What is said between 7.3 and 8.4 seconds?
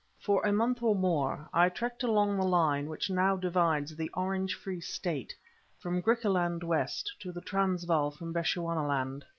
the Transvaal from